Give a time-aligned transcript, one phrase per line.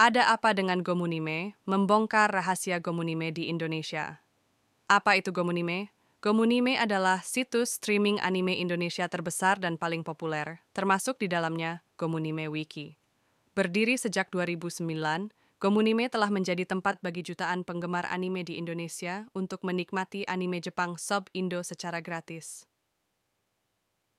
[0.00, 1.60] Ada apa dengan Gomunime?
[1.68, 4.24] Membongkar rahasia Gomunime di Indonesia.
[4.88, 5.92] Apa itu Gomunime?
[6.24, 12.96] Gomunime adalah situs streaming anime Indonesia terbesar dan paling populer, termasuk di dalamnya Gomunime Wiki.
[13.52, 14.88] Berdiri sejak 2009,
[15.60, 21.60] Gomunime telah menjadi tempat bagi jutaan penggemar anime di Indonesia untuk menikmati anime Jepang sub-Indo
[21.60, 22.64] secara gratis.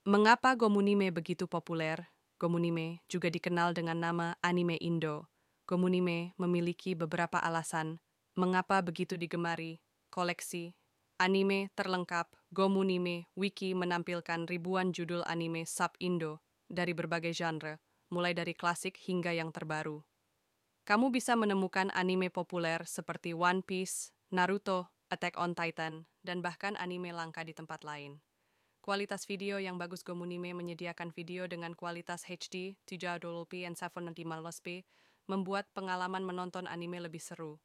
[0.05, 2.05] Mengapa Gomunime begitu populer?
[2.37, 5.25] Gomunime juga dikenal dengan nama anime Indo.
[5.71, 8.03] Gomunime memiliki beberapa alasan
[8.35, 9.79] mengapa begitu digemari.
[10.11, 10.75] Koleksi
[11.15, 17.79] anime terlengkap Gomunime Wiki menampilkan ribuan judul anime sub-Indo dari berbagai genre,
[18.11, 20.03] mulai dari klasik hingga yang terbaru.
[20.83, 27.15] Kamu bisa menemukan anime populer seperti One Piece, Naruto, Attack on Titan, dan bahkan anime
[27.15, 28.19] langka di tempat lain.
[28.83, 34.83] Kualitas video yang bagus Gomunime menyediakan video dengan kualitas HD 720p and 720p
[35.29, 37.61] membuat pengalaman menonton anime lebih seru.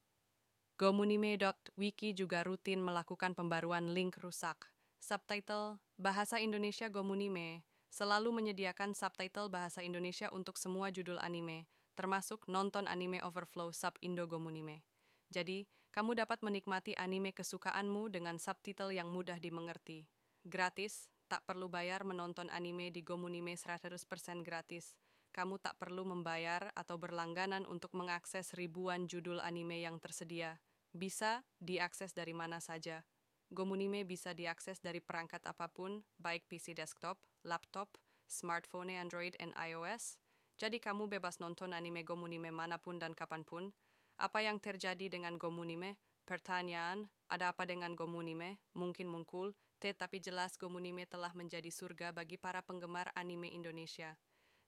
[0.77, 4.69] Gomunime.wiki juga rutin melakukan pembaruan link rusak.
[5.01, 11.65] Subtitle Bahasa Indonesia Gomunime selalu menyediakan subtitle bahasa Indonesia untuk semua judul anime,
[11.97, 14.85] termasuk nonton anime overflow sub Indo Gomunime.
[15.33, 15.65] Jadi,
[15.97, 20.05] kamu dapat menikmati anime kesukaanmu dengan subtitle yang mudah dimengerti.
[20.45, 23.97] Gratis, tak perlu bayar menonton anime di Gomunime 100%
[24.45, 24.93] gratis
[25.37, 30.57] kamu tak perlu membayar atau berlangganan untuk mengakses ribuan judul anime yang tersedia.
[30.97, 33.05] Bisa diakses dari mana saja.
[33.53, 40.17] Gomunime bisa diakses dari perangkat apa pun, baik PC desktop, laptop, smartphone Android dan iOS.
[40.57, 43.77] Jadi kamu bebas nonton anime Gomunime mana pun dan kapan pun.
[44.17, 46.01] Apa yang terjadi dengan Gomunime?
[46.25, 48.57] Pertanyaan, ada apa dengan Gomunime?
[48.73, 49.53] Mungkin mungkul,
[49.85, 54.17] tetapi jelas Gomunime telah menjadi surga bagi para penggemar anime Indonesia.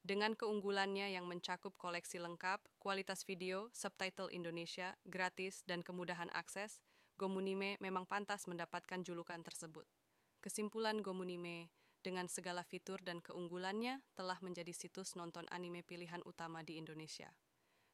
[0.03, 6.81] Dengan keunggulannya yang mencakup koleksi lengkap, kualitas video, subtitle Indonesia, gratis, dan kemudahan akses,
[7.19, 9.83] Gomunime memang pantas mendapatkan julukan tersebut.
[10.39, 11.67] Kesimpulan Gomunime,
[11.99, 17.35] dengan segala fitur dan keunggulannya, telah menjadi situs nonton anime pilihan utama di Indonesia.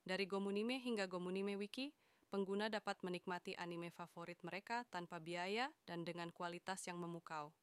[0.05, 1.89] Dari Gomunime hingga Gomunime Wiki,
[2.29, 7.57] pengguna dapat menikmati anime favorit mereka tanpa biaya dan dengan kualitas yang memukau.